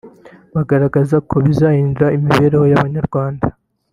[0.55, 3.45] bagaragaza ko bizahindura imibereho y’abanyarwanda